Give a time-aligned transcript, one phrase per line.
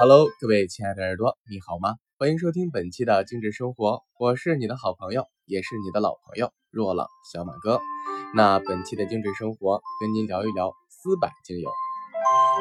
[0.00, 1.96] Hello，各位亲爱的耳朵，你好吗？
[2.16, 7.78] 欢迎收听本期的精致生活，我是你的好朋友，也是你的老朋友若朗小马哥。
[8.34, 11.70] 那本期的精致生活，跟您聊一聊丝柏精油。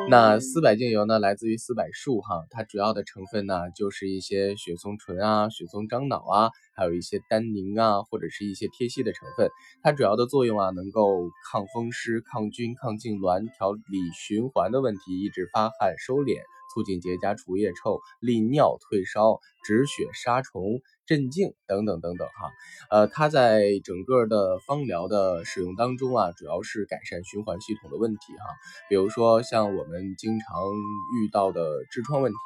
[0.09, 9.49] 那丝柏精油呢，来自于丝柏树哈，它主要的成分呢，就是一些雪松醇啊、雪松樟脑啊，还有一些单宁啊，或者是一些萜烯的成分。
[9.81, 16.41] 它主要的作用啊，能够抗风湿、抗菌、抗痉挛、调理循环的问题，抑制发汗、收敛。
[16.73, 22.51] 促进结痂除腋臭、利尿退烧、止血杀虫、镇静等等等等哈，
[22.89, 28.45] 呃，它在整个的芳疗的使用当中啊，主要是改善循环系统的问题哈，
[28.87, 30.47] 比如说像我们经常
[31.17, 32.37] 遇到的痔疮问题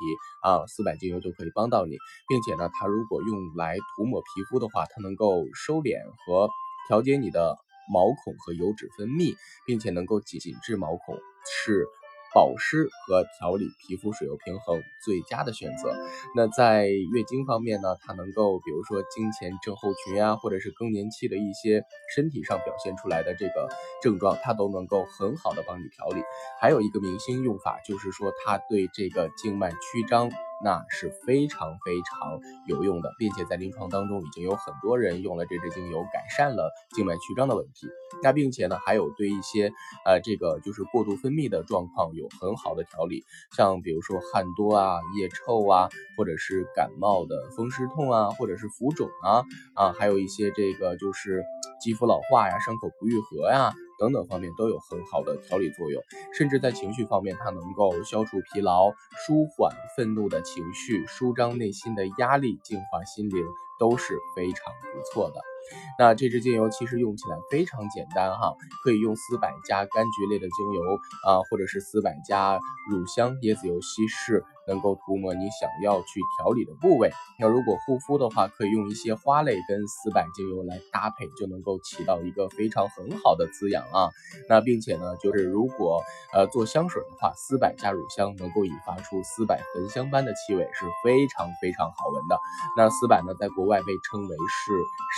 [0.41, 1.98] 啊，四百精油就可以帮到你，
[2.30, 6.49] 并且呢，它如果用来涂抹皮肤的话，它能够收敛和
[6.88, 7.58] 调节你的
[7.94, 9.35] 毛孔和油脂分泌，
[9.66, 11.85] 并且能够紧紧致毛孔，是。
[12.34, 15.96] 保湿和调理皮肤水油平衡最佳的选择。
[16.35, 21.84] 那在月经方面呢，它能够比如说经前症候群啊，或者是更年期的一些
[22.16, 23.70] 身体上表现出来的这个
[24.02, 26.24] 症状，它都能够很好的帮你调理。
[26.60, 29.77] 还有一个明星用法，就是说它对这个静脉曲
[30.10, 30.32] 张。
[30.64, 37.88] 那是非常非常有用的，并且在临床当中已经有很多人用了这支精油改善了静脉曲张的问题。
[38.22, 39.72] 那并且呢，还有对一些
[40.06, 43.24] 呃这个就是过度分泌的状况有很好的调理，
[43.56, 49.44] 像比如说汗多啊、腋臭啊，或者是感冒的风湿痛啊，或者是浮肿啊
[49.76, 51.44] 啊，还有一些这个就是
[51.82, 53.74] 肌肤老化呀、伤口不愈合呀。
[54.04, 58.91] 等等方面都有很好的调理作用，甚至在情绪方面，它能够消除疲劳、
[59.26, 63.45] 舒缓愤怒的情绪、舒张内心的压力、净化心灵，
[63.79, 65.53] 都是非常不错的。
[66.00, 68.53] 那这支精油其实用起来非常简单哈，
[68.84, 70.81] 可以用丝柏加柑橘类的精油
[71.28, 72.59] 啊，或者是丝柏加
[72.90, 74.44] 乳香、椰子油稀释。
[74.66, 77.12] 能够涂抹你想要去调理的部位。
[77.38, 84.09] 那如果护肤的话，可以用一些花类跟丝柏精油来搭配，就能够起到一个非常很好的滋养啊。
[84.47, 86.02] 那并且呢，就是如果
[86.34, 92.40] 呃做香水的话，丝柏加乳香能够引发出丝柏焚香般的气味，是非常非常好闻的。
[92.78, 94.72] 那丝柏呢，在国外被称为是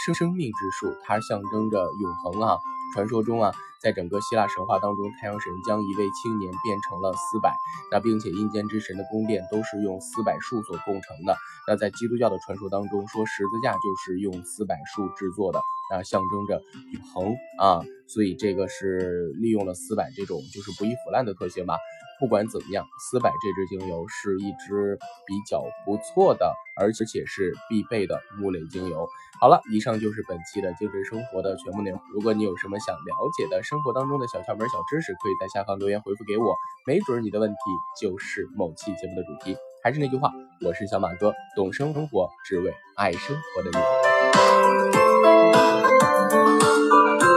[0.06, 2.58] 生生命之树，它象征着永恒啊。
[2.94, 3.52] 传说中啊。
[3.82, 7.52] 在整个希腊神话当中，太阳神将一位青年变成了丝柏，
[7.92, 11.38] 那并且阴间之神的宫殿都是用丝柏树所构成的。
[11.68, 16.64] 那在基督教的传说当中，说十字架就是用丝柏树制作的，那，象征着
[16.94, 21.78] 永恒啊，所以这个是利用了丝柏这种就是不易腐烂的特性吧。
[22.20, 29.08] 不管怎么样，丝柏这支精油是一支比较不错的，而且是必备的木类精油。
[29.42, 32.00] 好了，以上就是本期的精神生活的全部内容。
[32.14, 36.56] 如果你有什么想了解的生活当中的小窍门、小知识，可以在下方留言回复给我，
[36.88, 37.58] 没准你的问题
[38.00, 39.58] 就是某期节目的主题。
[39.84, 40.32] 还是那句话，
[40.66, 45.05] 我是小马哥，懂生活，只为爱生活的你。